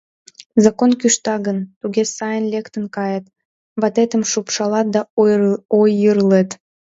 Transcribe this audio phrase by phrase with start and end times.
[0.63, 3.25] Закон кӱшта гын, туге сайын лектын кает,
[3.81, 5.01] ватетым шупшалат да
[5.93, 6.49] ойырлет...